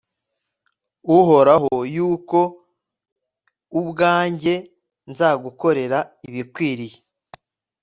uhoraho 1.17 1.73
yuko 1.95 2.39
ubwanjye 3.79 4.53
nzagukorera 5.11 5.99
ibikwiriye 6.27 6.97